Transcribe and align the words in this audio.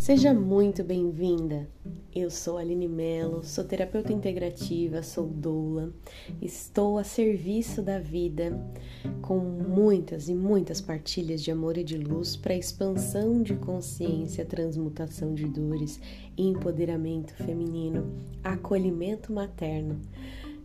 Seja 0.00 0.32
muito 0.32 0.82
bem-vinda. 0.82 1.68
Eu 2.16 2.30
sou 2.30 2.56
Aline 2.56 2.88
Mello, 2.88 3.44
sou 3.44 3.62
terapeuta 3.62 4.10
integrativa, 4.10 5.02
sou 5.02 5.26
doula, 5.26 5.92
estou 6.40 6.96
a 6.96 7.04
serviço 7.04 7.82
da 7.82 7.98
vida 7.98 8.58
com 9.20 9.38
muitas 9.38 10.30
e 10.30 10.34
muitas 10.34 10.80
partilhas 10.80 11.42
de 11.42 11.50
amor 11.50 11.76
e 11.76 11.84
de 11.84 11.98
luz 11.98 12.34
para 12.34 12.56
expansão 12.56 13.42
de 13.42 13.54
consciência, 13.56 14.46
transmutação 14.46 15.34
de 15.34 15.44
dores, 15.44 16.00
empoderamento 16.34 17.34
feminino, 17.34 18.10
acolhimento 18.42 19.30
materno. 19.30 20.00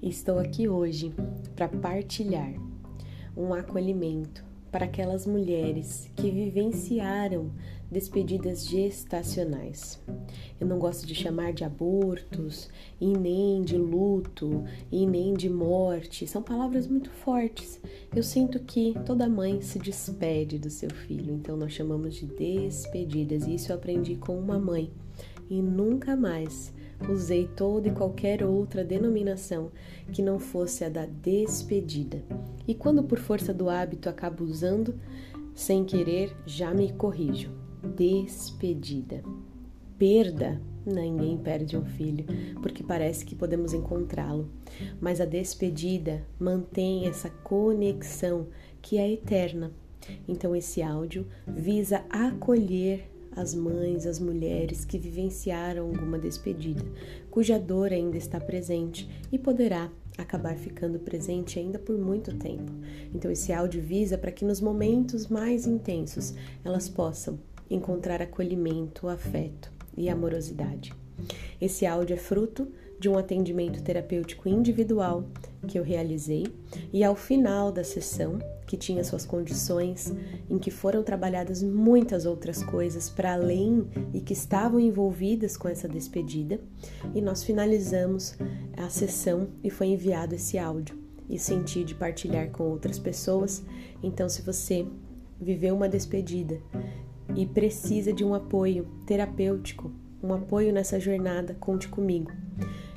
Estou 0.02 0.39
aqui 0.39 0.70
hoje 0.70 1.13
para 1.57 1.67
partilhar 1.67 2.54
um 3.36 3.54
acolhimento 3.54 4.45
para 4.75 4.88
aquelas 4.88 5.25
mulheres 5.25 6.11
que 6.18 6.29
vivenciaram 6.29 7.50
despedidas 7.92 8.66
gestacionais. 8.66 10.02
Eu 10.60 10.68
não 10.68 10.80
gosto 10.80 11.06
de 11.06 11.14
chamar 11.14 11.54
de 11.54 11.64
abortos, 11.64 12.70
e 13.00 13.08
nem 13.08 13.61
de 13.61 13.78
luto, 13.78 14.64
e 14.92 15.06
nem 15.06 15.34
de 15.34 15.50
morte. 15.50 16.28
São 16.28 16.42
palavras 16.42 16.88
muito 16.88 17.10
fortes. 17.10 17.80
Eu 18.16 18.24
sinto 18.24 18.60
que 18.60 18.96
toda 19.06 19.30
mãe 19.30 19.61
se 19.61 19.80
despede 19.80 20.58
do 20.58 20.70
seu 20.70 20.89
filho, 20.89 21.34
então 21.34 21.58
nós 21.58 21.74
chamamos 21.74 22.16
de 22.16 22.25
despedidas. 22.25 23.46
E 23.46 23.56
isso 23.56 23.71
eu 23.71 23.75
aprendi 23.75 24.16
com 24.16 24.38
uma 24.38 24.60
mãe. 24.60 24.92
E 25.50 25.61
nunca 25.61 26.16
mais 26.16 26.74
usei 27.10 27.47
toda 27.47 27.89
e 27.89 27.92
qualquer 27.92 28.44
outra 28.44 28.83
denominação 28.83 29.70
que 30.11 30.22
não 30.22 30.39
fosse 30.39 30.83
a 30.83 30.89
da 30.89 31.06
despedida. 31.06 32.23
E 32.67 32.73
quando 32.73 33.03
por 33.03 33.20
força 33.20 33.53
do 33.53 33.70
hábito 33.70 34.09
acabo 34.09 34.44
usando, 34.44 34.95
sem 35.53 35.83
querer, 35.86 36.36
já 36.45 36.73
me 36.73 36.92
corrijo 36.94 37.64
despedida. 37.86 39.23
Perda, 39.97 40.61
ninguém 40.86 41.38
perde 41.38 41.78
um 41.78 41.86
filho, 41.86 42.25
porque 42.61 42.83
parece 42.83 43.25
que 43.25 43.36
podemos 43.36 43.73
encontrá-lo, 43.73 44.50
mas 45.00 45.22
a 45.22 45.25
despedida 45.25 46.25
mantém 46.38 47.08
essa 47.08 47.30
conexão 47.30 48.47
que 48.81 48.97
é 48.97 49.09
eterna. 49.11 49.72
Então, 50.27 50.55
esse 50.55 50.81
áudio 50.81 51.25
visa 51.47 52.03
acolher 52.09 53.09
as 53.36 53.53
mães, 53.53 54.05
as 54.05 54.20
mulheres 54.20 54.86
que 54.86 54.97
vivenciaram 54.97 55.88
alguma 55.88 56.17
despedida, 56.17 56.83
cuja 57.30 57.59
dor 57.59 57.92
ainda 57.92 58.17
está 58.17 58.39
presente 58.39 59.09
e 59.31 59.38
poderá 59.38 59.92
acabar 60.17 60.55
ficando 60.55 60.99
presente 60.99 61.59
ainda 61.59 61.77
por 61.77 61.97
muito 61.97 62.33
tempo. 62.38 62.72
Então, 63.14 63.30
esse 63.30 63.52
áudio 63.52 63.81
visa 63.81 64.17
para 64.17 64.31
que 64.31 64.45
nos 64.45 64.61
momentos 64.61 65.27
mais 65.27 65.67
intensos 65.67 66.33
elas 66.64 66.88
possam 66.88 67.38
encontrar 67.69 68.21
acolhimento, 68.21 69.08
afeto 69.08 69.71
e 69.97 70.09
amorosidade. 70.09 70.94
Esse 71.59 71.85
áudio 71.85 72.13
é 72.13 72.17
fruto 72.17 72.67
de 72.99 73.09
um 73.09 73.17
atendimento 73.17 73.81
terapêutico 73.81 74.47
individual 74.47 75.25
que 75.67 75.77
eu 75.77 75.83
realizei 75.83 76.47
e 76.93 77.03
ao 77.03 77.16
final 77.16 77.71
da 77.71 77.83
sessão, 77.83 78.39
que 78.66 78.77
tinha 78.77 79.03
suas 79.03 79.25
condições, 79.25 80.13
em 80.49 80.58
que 80.58 80.71
foram 80.71 81.03
trabalhadas 81.03 81.61
muitas 81.61 82.25
outras 82.25 82.63
coisas 82.63 83.09
para 83.09 83.33
além 83.33 83.88
e 84.13 84.21
que 84.21 84.33
estavam 84.33 84.80
envolvidas 84.80 85.58
com 85.58 85.67
essa 85.67 85.88
despedida, 85.88 86.59
e 87.13 87.21
nós 87.21 87.43
finalizamos 87.43 88.36
a 88.77 88.89
sessão 88.89 89.49
e 89.63 89.69
foi 89.69 89.88
enviado 89.88 90.36
esse 90.36 90.58
áudio 90.58 90.97
e 91.30 91.38
senti 91.39 91.83
de 91.83 91.95
partilhar 91.95 92.49
com 92.52 92.63
outras 92.63 92.99
pessoas. 92.99 93.63
Então, 94.02 94.30
se 94.30 94.41
você 94.41 94.86
viveu 95.39 95.75
uma 95.75 95.89
despedida, 95.89 96.59
e 97.36 97.45
precisa 97.45 98.14
de 98.14 98.23
um 98.23 98.33
apoio 98.33 98.88
terapêutico, 99.05 99.91
um 100.23 100.33
apoio 100.33 100.72
nessa 100.72 101.00
jornada, 101.00 101.55
conte 101.59 101.87
comigo. 101.87 102.32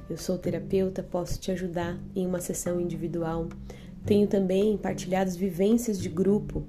Eu 0.09 0.17
sou 0.17 0.39
terapeuta, 0.39 1.03
posso 1.03 1.39
te 1.39 1.51
ajudar 1.51 1.99
em 2.15 2.27
uma 2.27 2.41
sessão 2.41 2.81
individual. 2.81 3.49
Tenho 4.07 4.27
também 4.27 4.77
partilhados 4.79 5.37
vivências 5.37 6.01
de 6.01 6.09
grupo 6.09 6.65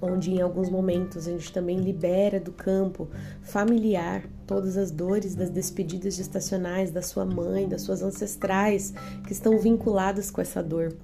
onde 0.00 0.30
em 0.30 0.40
alguns 0.40 0.70
momentos 0.70 1.28
a 1.28 1.30
gente 1.30 1.52
também 1.52 1.78
libera 1.78 2.40
do 2.40 2.52
campo 2.52 3.08
familiar 3.42 4.24
todas 4.46 4.76
as 4.76 4.90
dores 4.90 5.34
das 5.34 5.50
despedidas 5.50 6.16
gestacionais 6.16 6.90
da 6.90 7.02
sua 7.02 7.24
mãe, 7.24 7.68
das 7.68 7.82
suas 7.82 8.02
ancestrais 8.02 8.92
que 9.26 9.32
estão 9.32 9.58
vinculadas 9.58 10.30
com 10.30 10.40
essa 10.40 10.62
dor. 10.62 10.96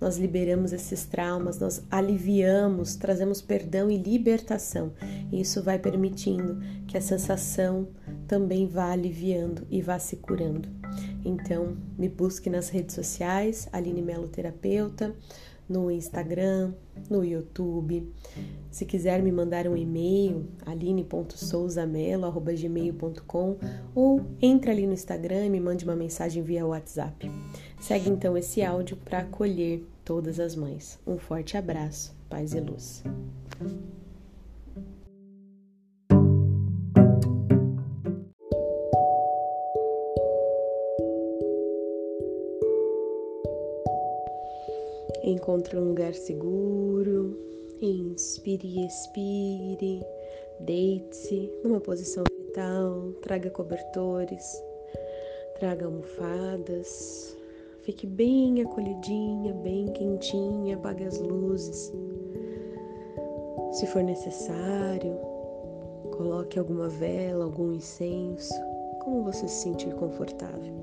Nós 0.00 0.16
liberamos 0.16 0.72
esses 0.72 1.04
traumas, 1.04 1.58
nós 1.58 1.82
aliviamos, 1.90 2.96
trazemos 2.96 3.42
perdão 3.42 3.90
e 3.90 3.98
libertação. 3.98 4.92
E 5.30 5.40
isso 5.40 5.62
vai 5.62 5.78
permitindo 5.78 6.58
que 6.86 6.96
a 6.96 7.00
sensação 7.00 7.88
também 8.26 8.66
vá 8.66 8.92
aliviando 8.92 9.66
e 9.70 9.82
vá 9.82 9.98
se 9.98 10.16
curando. 10.16 10.68
Então, 11.24 11.76
me 11.98 12.08
busque 12.08 12.48
nas 12.48 12.68
redes 12.68 12.94
sociais, 12.94 13.68
Aline 13.72 14.02
Melo 14.02 14.28
Terapeuta 14.28 15.14
no 15.68 15.90
Instagram, 15.90 16.72
no 17.10 17.24
YouTube. 17.24 18.08
Se 18.70 18.84
quiser 18.84 19.20
me 19.22 19.32
mandar 19.32 19.66
um 19.66 19.74
e-mail, 19.76 20.46
aline.souzamelo.gmail.com 20.66 23.56
ou 23.94 24.20
entre 24.40 24.70
ali 24.70 24.86
no 24.86 24.92
Instagram 24.92 25.46
e 25.46 25.50
me 25.50 25.60
mande 25.60 25.84
uma 25.84 25.96
mensagem 25.96 26.42
via 26.42 26.66
WhatsApp. 26.66 27.30
Segue 27.80 28.10
então 28.10 28.36
esse 28.36 28.62
áudio 28.62 28.96
para 28.96 29.20
acolher 29.20 29.86
todas 30.04 30.40
as 30.40 30.54
mães. 30.54 30.98
Um 31.06 31.18
forte 31.18 31.56
abraço, 31.56 32.14
paz 32.28 32.52
e 32.54 32.60
luz. 32.60 33.02
Encontre 45.26 45.78
um 45.78 45.88
lugar 45.88 46.12
seguro, 46.12 47.34
inspire 47.80 48.68
e 48.68 48.86
expire, 48.86 50.04
deite-se 50.60 51.50
numa 51.64 51.80
posição 51.80 52.24
fetal, 52.26 53.10
traga 53.22 53.48
cobertores, 53.48 54.62
traga 55.58 55.86
almofadas, 55.86 57.34
fique 57.84 58.06
bem 58.06 58.60
acolhidinha, 58.60 59.54
bem 59.54 59.86
quentinha, 59.94 60.76
apague 60.76 61.04
as 61.04 61.18
luzes. 61.18 61.90
Se 63.72 63.86
for 63.86 64.02
necessário, 64.02 65.16
coloque 66.18 66.58
alguma 66.58 66.90
vela, 66.90 67.46
algum 67.46 67.72
incenso, 67.72 68.52
como 69.02 69.24
você 69.24 69.48
se 69.48 69.62
sentir 69.62 69.94
confortável. 69.94 70.74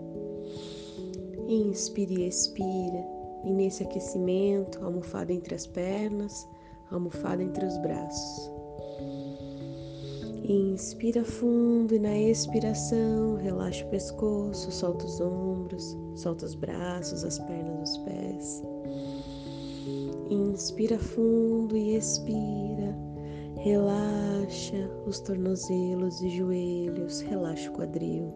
Inspire 1.47 2.23
e 2.23 2.27
expira 2.27 3.20
e 3.43 3.51
nesse 3.51 3.83
aquecimento, 3.83 4.83
almofada 4.83 5.31
entre 5.31 5.55
as 5.55 5.67
pernas, 5.67 6.47
almofada 6.91 7.41
entre 7.43 7.65
os 7.65 7.77
braços. 7.79 8.51
Inspira 10.43 11.23
fundo 11.23 11.95
e 11.95 11.99
na 11.99 12.17
expiração 12.17 13.35
relaxa 13.35 13.85
o 13.85 13.89
pescoço, 13.89 14.71
solta 14.71 15.05
os 15.05 15.21
ombros, 15.21 15.97
solta 16.15 16.45
os 16.45 16.55
braços, 16.55 17.23
as 17.23 17.39
pernas, 17.39 17.91
os 17.91 17.97
pés. 17.99 18.63
Inspira 20.29 20.97
fundo 20.97 21.77
e 21.77 21.95
expira. 21.95 22.97
Relaxa 23.57 24.89
os 25.05 25.19
tornozelos 25.19 26.21
e 26.21 26.29
joelhos, 26.29 27.21
relaxa 27.21 27.69
o 27.69 27.73
quadril, 27.73 28.33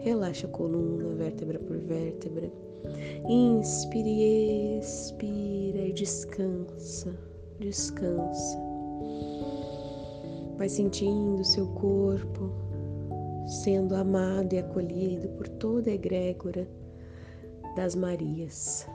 relaxa 0.00 0.46
a 0.46 0.50
coluna, 0.50 1.14
vértebra 1.14 1.58
por 1.60 1.78
vértebra. 1.78 2.50
Inspire 3.28 4.08
e 4.08 4.78
expira 4.78 5.78
e 5.78 5.92
descansa, 5.92 7.12
descansa. 7.58 8.58
Vai 10.56 10.68
sentindo 10.68 11.44
seu 11.44 11.66
corpo 11.68 12.50
sendo 13.46 13.94
amado 13.94 14.52
e 14.52 14.58
acolhido 14.58 15.28
por 15.30 15.48
toda 15.48 15.90
a 15.90 15.94
egrégora 15.94 16.68
das 17.76 17.94
Marias, 17.94 18.88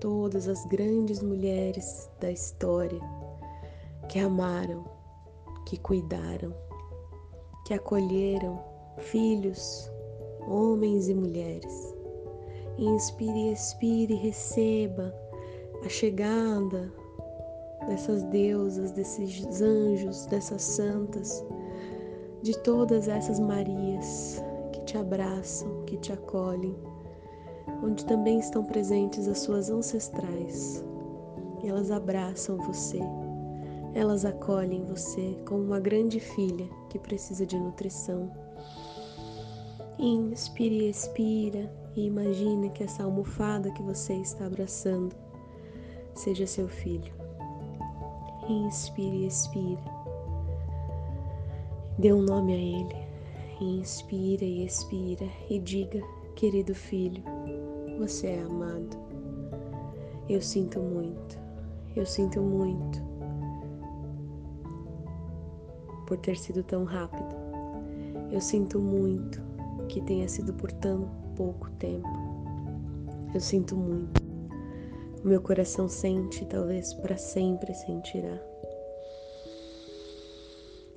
todas 0.00 0.48
as 0.48 0.64
grandes 0.66 1.22
mulheres 1.22 2.10
da 2.20 2.30
história 2.30 3.00
que 4.08 4.18
amaram, 4.18 4.84
que 5.66 5.76
cuidaram, 5.78 6.54
que 7.66 7.74
acolheram 7.74 8.62
filhos, 8.98 9.90
homens 10.48 11.08
e 11.08 11.14
mulheres 11.14 11.89
Inspire, 12.78 13.52
expire, 13.52 14.14
receba 14.14 15.14
a 15.84 15.88
chegada 15.88 16.92
dessas 17.86 18.22
deusas, 18.24 18.92
desses 18.92 19.60
anjos, 19.60 20.26
dessas 20.26 20.62
santas, 20.62 21.44
de 22.42 22.56
todas 22.58 23.08
essas 23.08 23.38
Marias 23.38 24.42
que 24.72 24.80
te 24.82 24.96
abraçam, 24.96 25.84
que 25.84 25.96
te 25.96 26.12
acolhem, 26.12 26.76
onde 27.82 28.04
também 28.04 28.38
estão 28.38 28.64
presentes 28.64 29.28
as 29.28 29.40
suas 29.40 29.70
ancestrais. 29.70 30.84
E 31.62 31.68
elas 31.68 31.90
abraçam 31.90 32.56
você 32.56 33.00
Elas 33.94 34.24
acolhem 34.24 34.84
você 34.84 35.36
como 35.46 35.62
uma 35.64 35.80
grande 35.80 36.20
filha 36.20 36.68
que 36.88 36.98
precisa 36.98 37.44
de 37.44 37.58
nutrição. 37.58 38.30
Inspire 39.98 40.86
e 40.86 40.90
expira 40.90 41.70
e 41.96 42.06
imagine 42.06 42.70
que 42.70 42.84
essa 42.84 43.02
almofada 43.02 43.70
que 43.70 43.82
você 43.82 44.14
está 44.14 44.46
abraçando 44.46 45.14
seja 46.14 46.46
seu 46.46 46.68
filho. 46.68 47.12
Inspire 48.48 49.18
e 49.18 49.26
expira. 49.26 49.80
Dê 51.98 52.12
um 52.12 52.22
nome 52.22 52.54
a 52.54 52.56
ele. 52.56 53.10
Inspira 53.60 54.44
e 54.44 54.64
expira 54.64 55.26
e 55.48 55.58
diga: 55.58 56.00
Querido 56.34 56.74
filho, 56.74 57.22
você 57.98 58.28
é 58.28 58.42
amado. 58.42 58.96
Eu 60.28 60.40
sinto 60.40 60.80
muito, 60.80 61.38
eu 61.96 62.06
sinto 62.06 62.40
muito 62.40 63.02
por 66.06 66.16
ter 66.18 66.36
sido 66.38 66.62
tão 66.62 66.84
rápido. 66.84 67.36
Eu 68.32 68.40
sinto 68.40 68.78
muito 68.78 69.42
que 69.88 70.00
tenha 70.00 70.28
sido 70.28 70.54
por 70.54 70.70
tão 70.72 71.19
pouco 71.40 71.70
tempo. 71.78 72.06
Eu 73.32 73.40
sinto 73.40 73.74
muito. 73.74 74.20
O 75.24 75.26
meu 75.26 75.40
coração 75.40 75.88
sente, 75.88 76.44
talvez 76.44 76.92
para 76.92 77.16
sempre 77.16 77.72
sentirá. 77.72 78.38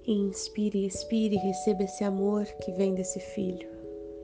Inspire, 0.05 0.85
expire, 0.85 1.37
receba 1.37 1.83
esse 1.83 2.03
amor 2.03 2.43
que 2.61 2.73
vem 2.73 2.93
desse 2.93 3.21
filho. 3.21 3.69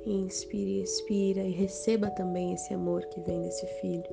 Inspire, 0.06 0.82
expira 0.82 1.42
e 1.42 1.52
receba 1.52 2.12
também 2.12 2.54
esse 2.54 2.74
amor 2.74 3.06
que 3.06 3.22
vem 3.22 3.42
desse 3.42 3.66
filho. 3.80 4.04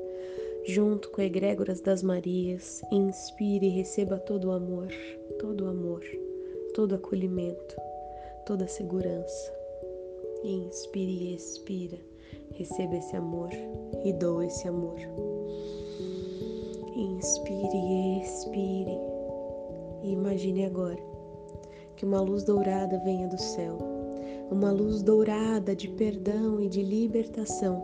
Junto 0.64 1.10
com 1.10 1.20
egrégoras 1.20 1.80
das 1.80 2.04
Marias, 2.04 2.82
inspire 2.92 3.66
e 3.66 3.70
receba 3.70 4.16
todo 4.18 4.44
o 4.44 4.52
amor, 4.52 4.92
todo 5.40 5.64
o 5.64 5.68
amor 5.68 6.04
todo 6.74 6.94
acolhimento, 6.94 7.74
toda 8.44 8.68
segurança. 8.68 9.65
Inspire 10.48 11.32
e 11.32 11.34
expira, 11.34 11.98
receba 12.52 12.94
esse 12.94 13.16
amor 13.16 13.50
e 14.04 14.12
doa 14.12 14.46
esse 14.46 14.68
amor. 14.68 14.96
Inspire 16.94 17.76
e 17.76 18.22
expire. 18.22 18.96
E 20.04 20.12
imagine 20.12 20.64
agora 20.64 21.02
que 21.96 22.04
uma 22.04 22.20
luz 22.20 22.44
dourada 22.44 22.96
venha 23.00 23.26
do 23.26 23.36
céu, 23.36 23.76
uma 24.48 24.70
luz 24.70 25.02
dourada 25.02 25.74
de 25.74 25.88
perdão 25.88 26.60
e 26.60 26.68
de 26.68 26.80
libertação 26.80 27.82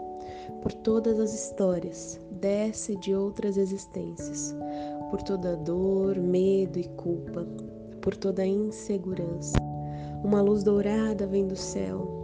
por 0.63 0.73
todas 0.73 1.19
as 1.19 1.35
histórias 1.35 2.21
dessa 2.31 2.93
e 2.93 2.97
de 2.97 3.13
outras 3.13 3.57
existências, 3.57 4.55
por 5.11 5.21
toda 5.23 5.57
dor, 5.57 6.17
medo 6.17 6.79
e 6.79 6.85
culpa, 6.91 7.45
por 8.01 8.17
toda 8.17 8.47
insegurança. 8.47 9.59
Uma 10.23 10.41
luz 10.41 10.63
dourada 10.63 11.27
vem 11.27 11.49
do 11.49 11.57
céu, 11.57 12.22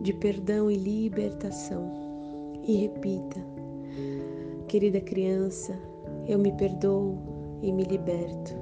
de 0.00 0.12
perdão 0.12 0.70
e 0.70 0.76
libertação. 0.76 1.92
E 2.62 2.76
repita: 2.76 3.40
Querida 4.66 5.00
criança, 5.00 5.78
eu 6.26 6.38
me 6.38 6.52
perdoo 6.52 7.18
e 7.62 7.72
me 7.72 7.84
liberto. 7.84 8.54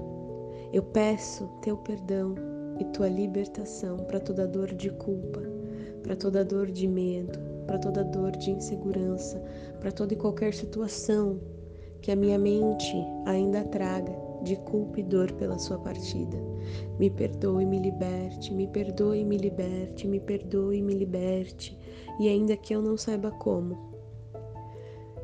Eu 0.72 0.82
peço 0.82 1.48
teu 1.62 1.76
perdão 1.76 2.34
e 2.78 2.84
tua 2.86 3.08
libertação 3.08 3.98
para 3.98 4.20
toda 4.20 4.46
dor 4.46 4.74
de 4.74 4.90
culpa, 4.90 5.42
para 6.02 6.16
toda 6.16 6.44
dor 6.44 6.70
de 6.70 6.86
medo, 6.86 7.38
para 7.66 7.78
toda 7.78 8.04
dor 8.04 8.32
de 8.32 8.50
insegurança, 8.50 9.42
para 9.80 9.90
toda 9.90 10.14
e 10.14 10.16
qualquer 10.16 10.54
situação 10.54 11.40
que 12.00 12.10
a 12.10 12.16
minha 12.16 12.38
mente 12.38 12.94
ainda 13.24 13.64
traga 13.64 14.25
de 14.46 14.56
culpa 14.56 15.00
e 15.00 15.02
dor 15.02 15.32
pela 15.32 15.58
sua 15.58 15.78
partida. 15.78 16.38
Me 16.98 17.10
perdoe 17.10 17.64
e 17.64 17.66
me 17.66 17.78
liberte, 17.78 18.54
me 18.54 18.66
perdoe 18.66 19.20
e 19.20 19.24
me 19.24 19.36
liberte, 19.36 20.06
me 20.06 20.20
perdoe 20.20 20.78
e 20.78 20.82
me 20.82 20.94
liberte, 20.94 21.76
e 22.18 22.28
ainda 22.28 22.56
que 22.56 22.74
eu 22.74 22.80
não 22.80 22.96
saiba 22.96 23.30
como, 23.32 23.96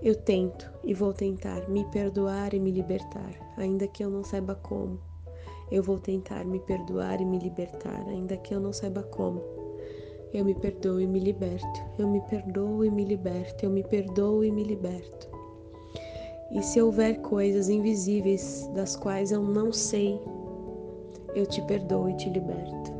eu 0.02 0.16
tento 0.16 0.68
e 0.82 0.92
vou 0.92 1.12
tentar 1.12 1.68
me 1.68 1.84
perdoar 1.84 2.52
e 2.54 2.58
me 2.58 2.72
libertar, 2.72 3.32
ainda 3.56 3.86
que 3.86 4.02
eu 4.02 4.10
não 4.10 4.24
saiba 4.24 4.52
como. 4.56 4.98
Eu 5.70 5.80
vou 5.80 5.96
tentar 5.96 6.44
me 6.44 6.58
perdoar 6.58 7.20
e 7.20 7.24
me 7.24 7.38
libertar, 7.38 8.04
ainda 8.08 8.36
que 8.36 8.52
eu 8.52 8.58
não 8.58 8.72
saiba 8.72 9.04
como. 9.04 9.40
Eu 10.34 10.44
me 10.44 10.56
perdoo 10.56 11.00
e 11.00 11.06
me 11.06 11.20
liberto, 11.20 11.80
eu 12.00 12.08
me 12.08 12.20
perdoo 12.22 12.84
e 12.84 12.90
me 12.90 13.04
liberto, 13.04 13.64
eu 13.64 13.70
me 13.70 13.84
perdoo 13.84 14.42
e 14.42 14.50
me 14.50 14.64
liberto. 14.64 15.30
E 16.54 16.62
se 16.62 16.82
houver 16.82 17.18
coisas 17.22 17.70
invisíveis 17.70 18.70
das 18.74 18.94
quais 18.94 19.32
eu 19.32 19.42
não 19.42 19.72
sei, 19.72 20.20
eu 21.34 21.46
te 21.46 21.62
perdoo 21.62 22.10
e 22.10 22.16
te 22.16 22.28
liberto. 22.28 22.92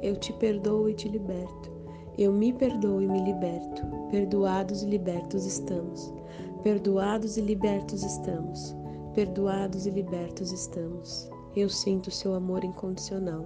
Eu 0.00 0.14
te 0.14 0.32
perdoo 0.34 0.88
e 0.88 0.94
te 0.94 1.08
liberto. 1.08 1.72
Eu 2.16 2.32
me 2.32 2.52
perdoo 2.52 3.02
e 3.02 3.08
me 3.08 3.20
liberto. 3.24 3.82
Perdoados 4.12 4.84
e 4.84 4.86
libertos 4.86 5.44
estamos. 5.44 6.14
Perdoados 6.62 7.36
e 7.36 7.40
libertos 7.40 8.04
estamos. 8.04 8.76
Perdoados 9.12 9.84
e 9.84 9.90
libertos 9.90 10.52
estamos. 10.52 11.28
Eu 11.56 11.68
sinto 11.68 12.06
o 12.06 12.12
seu 12.12 12.32
amor 12.32 12.62
incondicional. 12.62 13.44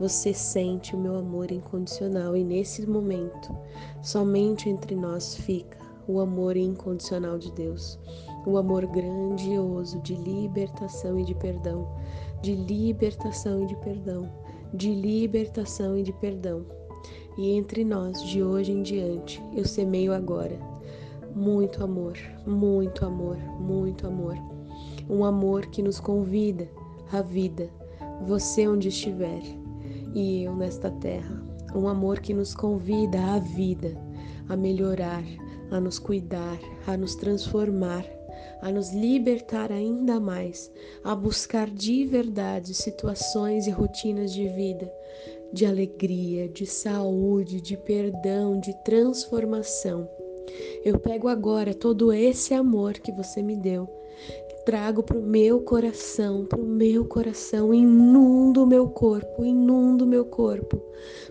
Você 0.00 0.32
sente 0.32 0.96
o 0.96 0.98
meu 0.98 1.16
amor 1.16 1.52
incondicional 1.52 2.34
e 2.34 2.42
nesse 2.42 2.86
momento, 2.88 3.54
somente 4.02 4.70
entre 4.70 4.96
nós 4.96 5.34
fica 5.34 5.76
o 6.08 6.18
amor 6.18 6.56
incondicional 6.56 7.38
de 7.38 7.52
Deus 7.52 7.98
o 8.46 8.56
amor 8.56 8.86
grandioso 8.86 10.00
de 10.00 10.14
libertação 10.14 11.18
e 11.18 11.24
de 11.24 11.34
perdão, 11.34 11.88
de 12.42 12.54
libertação 12.54 13.62
e 13.62 13.66
de 13.66 13.76
perdão, 13.76 14.28
de 14.72 14.94
libertação 14.94 15.96
e 15.96 16.02
de 16.02 16.12
perdão. 16.12 16.64
E 17.36 17.52
entre 17.52 17.84
nós, 17.84 18.22
de 18.22 18.42
hoje 18.42 18.72
em 18.72 18.82
diante, 18.82 19.42
eu 19.54 19.64
semeio 19.64 20.12
agora 20.12 20.74
muito 21.34 21.82
amor, 21.82 22.16
muito 22.46 23.04
amor, 23.04 23.36
muito 23.58 24.06
amor. 24.06 24.36
Um 25.10 25.24
amor 25.24 25.66
que 25.66 25.82
nos 25.82 25.98
convida 25.98 26.68
à 27.12 27.20
vida, 27.20 27.68
você 28.22 28.68
onde 28.68 28.88
estiver 28.88 29.42
e 30.14 30.44
eu 30.44 30.54
nesta 30.54 30.90
terra. 30.90 31.42
Um 31.74 31.88
amor 31.88 32.20
que 32.20 32.32
nos 32.32 32.54
convida 32.54 33.18
à 33.20 33.38
vida, 33.40 34.00
a 34.48 34.56
melhorar, 34.56 35.24
a 35.72 35.80
nos 35.80 35.98
cuidar, 35.98 36.58
a 36.86 36.96
nos 36.96 37.16
transformar, 37.16 38.04
a 38.60 38.70
nos 38.70 38.92
libertar 38.92 39.70
ainda 39.70 40.18
mais, 40.20 40.70
a 41.02 41.14
buscar 41.14 41.68
de 41.68 42.04
verdade 42.06 42.74
situações 42.74 43.66
e 43.66 43.70
rotinas 43.70 44.32
de 44.32 44.48
vida, 44.48 44.92
de 45.52 45.66
alegria, 45.66 46.48
de 46.48 46.66
saúde, 46.66 47.60
de 47.60 47.76
perdão, 47.76 48.58
de 48.58 48.72
transformação. 48.84 50.08
Eu 50.84 50.98
pego 50.98 51.28
agora 51.28 51.74
todo 51.74 52.12
esse 52.12 52.54
amor 52.54 52.94
que 52.94 53.12
você 53.12 53.42
me 53.42 53.56
deu 53.56 53.88
trago 54.64 55.02
para 55.02 55.18
o 55.18 55.22
meu 55.22 55.60
coração, 55.60 56.46
para 56.46 56.60
o 56.60 56.64
meu 56.64 57.04
coração, 57.04 57.74
inundo 57.74 58.62
o 58.62 58.66
meu 58.66 58.88
corpo, 58.88 59.44
inundo 59.44 60.04
o 60.04 60.08
meu 60.08 60.24
corpo, 60.24 60.80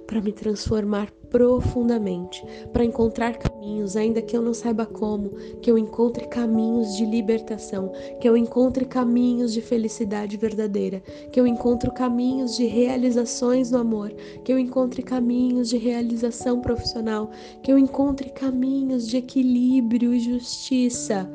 para 0.05 0.21
me 0.21 0.31
transformar 0.31 1.11
profundamente, 1.31 2.45
para 2.71 2.85
encontrar 2.85 3.37
caminhos, 3.39 3.95
ainda 3.95 4.21
que 4.21 4.37
eu 4.37 4.41
não 4.41 4.53
saiba 4.53 4.85
como, 4.85 5.31
que 5.63 5.71
eu 5.71 5.79
encontre 5.79 6.27
caminhos 6.27 6.95
de 6.95 7.07
libertação, 7.07 7.91
que 8.21 8.29
eu 8.29 8.37
encontre 8.37 8.85
caminhos 8.85 9.51
de 9.51 9.59
felicidade 9.59 10.37
verdadeira, 10.37 11.01
que 11.31 11.39
eu 11.39 11.47
encontre 11.47 11.89
caminhos 11.89 12.55
de 12.55 12.67
realizações 12.67 13.71
no 13.71 13.79
amor, 13.79 14.13
que 14.43 14.53
eu 14.53 14.59
encontre 14.59 15.01
caminhos 15.01 15.69
de 15.69 15.77
realização 15.77 16.61
profissional, 16.61 17.31
que 17.63 17.71
eu 17.71 17.79
encontre 17.79 18.29
caminhos 18.29 19.07
de 19.07 19.17
equilíbrio 19.17 20.13
e 20.13 20.19
justiça. 20.19 21.27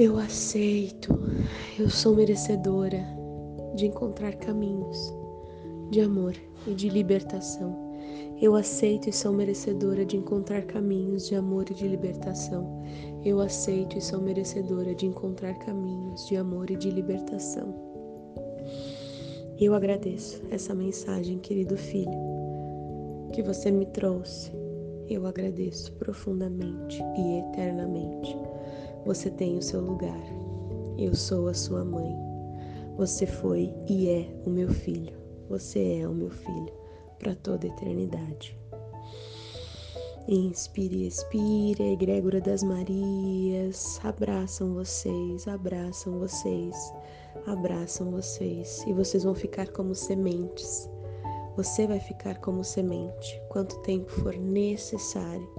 Eu 0.00 0.16
aceito, 0.16 1.12
eu 1.78 1.90
sou 1.90 2.16
merecedora 2.16 3.06
de 3.74 3.84
encontrar 3.84 4.34
caminhos 4.36 5.12
de 5.90 6.00
amor 6.00 6.34
e 6.66 6.72
de 6.72 6.88
libertação. 6.88 7.76
Eu 8.40 8.54
aceito 8.54 9.10
e 9.10 9.12
sou 9.12 9.30
merecedora 9.30 10.02
de 10.06 10.16
encontrar 10.16 10.62
caminhos 10.62 11.28
de 11.28 11.34
amor 11.34 11.66
e 11.70 11.74
de 11.74 11.86
libertação. 11.86 12.82
Eu 13.22 13.42
aceito 13.42 13.98
e 13.98 14.00
sou 14.00 14.22
merecedora 14.22 14.94
de 14.94 15.04
encontrar 15.04 15.52
caminhos 15.58 16.26
de 16.26 16.34
amor 16.34 16.70
e 16.70 16.76
de 16.76 16.90
libertação. 16.90 17.74
Eu 19.60 19.74
agradeço 19.74 20.42
essa 20.50 20.74
mensagem, 20.74 21.38
querido 21.40 21.76
filho, 21.76 22.18
que 23.34 23.42
você 23.42 23.70
me 23.70 23.84
trouxe. 23.84 24.50
Eu 25.10 25.26
agradeço 25.26 25.92
profundamente 25.96 27.02
e 27.18 27.40
eternamente. 27.40 27.99
Você 29.10 29.28
tem 29.28 29.58
o 29.58 29.62
seu 29.62 29.80
lugar. 29.80 30.22
Eu 30.96 31.16
sou 31.16 31.48
a 31.48 31.52
sua 31.52 31.84
mãe. 31.84 32.14
Você 32.96 33.26
foi 33.26 33.74
e 33.88 34.08
é 34.08 34.32
o 34.46 34.50
meu 34.50 34.68
filho. 34.68 35.12
Você 35.48 35.98
é 36.02 36.06
o 36.06 36.14
meu 36.14 36.30
filho 36.30 36.72
para 37.18 37.34
toda 37.34 37.66
a 37.66 37.70
eternidade. 37.70 38.56
Inspire 40.28 41.08
expire, 41.08 41.82
a 41.82 41.90
egrégora 41.90 42.40
das 42.40 42.62
Marias. 42.62 44.00
Abraçam 44.04 44.74
vocês, 44.74 45.48
abraçam 45.48 46.20
vocês, 46.20 46.94
abraçam 47.48 48.12
vocês. 48.12 48.84
E 48.86 48.92
vocês 48.92 49.24
vão 49.24 49.34
ficar 49.34 49.72
como 49.72 49.92
sementes. 49.92 50.88
Você 51.56 51.84
vai 51.84 51.98
ficar 51.98 52.38
como 52.38 52.62
semente, 52.62 53.42
quanto 53.48 53.76
tempo 53.80 54.08
for 54.08 54.36
necessário, 54.36 55.52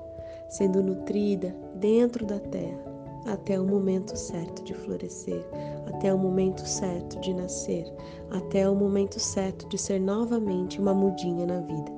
sendo 0.48 0.82
nutrida 0.82 1.54
dentro 1.76 2.26
da 2.26 2.40
terra, 2.40 2.91
até 3.26 3.60
o 3.60 3.66
momento 3.66 4.16
certo 4.18 4.64
de 4.64 4.74
florescer, 4.74 5.46
até 5.88 6.14
o 6.14 6.18
momento 6.18 6.66
certo 6.68 7.20
de 7.20 7.34
nascer, 7.34 7.86
até 8.32 8.70
o 8.70 8.76
momento 8.76 9.20
certo 9.20 9.68
de 9.70 9.78
ser 9.78 10.00
novamente 10.00 10.80
uma 10.80 10.94
mudinha 10.94 11.46
na 11.46 11.62
vida. 11.62 11.92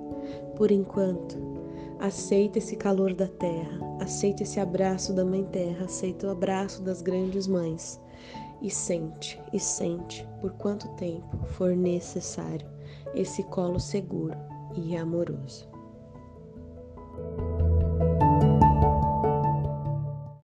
Por 0.56 0.72
enquanto, 0.72 1.38
aceita 2.00 2.58
esse 2.58 2.76
calor 2.76 3.14
da 3.14 3.28
terra, 3.28 3.80
aceita 4.00 4.44
esse 4.44 4.60
abraço 4.60 5.14
da 5.14 5.24
Mãe 5.24 5.44
Terra, 5.46 5.86
aceita 5.86 6.28
o 6.28 6.32
abraço 6.32 6.82
das 6.82 7.02
grandes 7.02 7.48
mães 7.48 8.00
e 8.62 8.70
sente, 8.70 9.40
e 9.52 9.60
sente 9.60 10.28
por 10.42 10.52
quanto 10.54 10.88
tempo 10.96 11.38
for 11.48 11.76
necessário 11.76 12.68
esse 13.14 13.44
colo 13.44 13.80
seguro 13.80 14.38
e 14.76 14.96
amoroso. 14.96 15.68